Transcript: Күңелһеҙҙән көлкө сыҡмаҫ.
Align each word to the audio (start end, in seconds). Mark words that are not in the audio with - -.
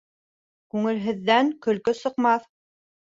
Күңелһеҙҙән 0.75 1.53
көлкө 1.67 1.97
сыҡмаҫ. 2.03 2.49